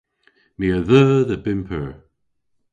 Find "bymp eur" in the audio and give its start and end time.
1.43-1.91